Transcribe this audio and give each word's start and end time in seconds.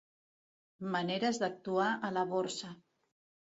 Maneres 0.95 1.41
d'actuar 1.45 1.91
a 2.09 2.13
la 2.19 2.27
Borsa. 2.35 2.75